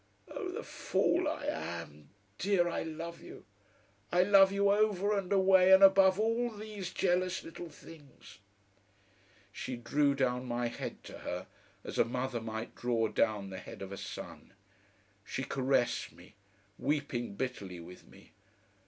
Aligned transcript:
Oh, 0.29 0.49
the 0.49 0.63
fool 0.63 1.27
I 1.27 1.45
am! 1.45 2.09
Dear, 2.39 2.67
I 2.67 2.81
love 2.81 3.21
you. 3.21 3.45
I 4.11 4.23
love 4.23 4.51
you 4.51 4.71
over 4.71 5.15
and 5.15 5.31
away 5.31 5.71
and 5.71 5.83
above 5.83 6.19
all 6.19 6.49
these 6.49 6.89
jealous 6.91 7.43
little 7.43 7.69
things!" 7.69 8.39
She 9.51 9.75
drew 9.75 10.15
down 10.15 10.47
my 10.47 10.69
head 10.69 11.03
to 11.03 11.19
her 11.19 11.45
as 11.83 11.99
a 11.99 12.03
mother 12.03 12.41
might 12.41 12.73
draw 12.73 13.09
down 13.09 13.51
the 13.51 13.59
head 13.59 13.83
of 13.83 13.91
a 13.91 13.97
son. 13.97 14.53
She 15.23 15.43
caressed 15.43 16.11
me, 16.13 16.33
weeping 16.79 17.35
bitterly 17.35 17.79
with 17.79 18.07
me. 18.07 18.31